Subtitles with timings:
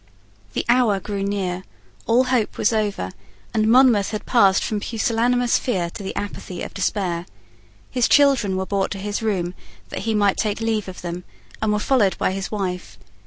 [0.53, 1.63] The hour drew near:
[2.07, 3.11] all hope was over;
[3.53, 7.27] and Monmouth had passed from pusillanimous fear to the apathy of despair.
[7.91, 9.53] His children were brought to his room
[9.89, 11.23] that he might take leave of them,
[11.61, 12.97] and were followed by his wife.